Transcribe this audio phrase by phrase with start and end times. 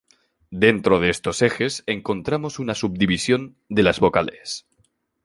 [0.63, 4.65] Dentro de estos ejes encontramos una subdivisión de las vocales.